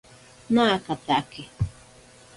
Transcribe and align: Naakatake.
Naakatake. 0.53 1.43